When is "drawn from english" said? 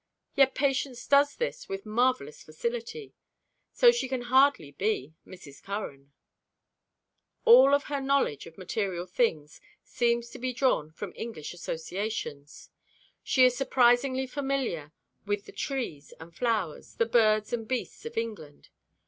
10.53-11.53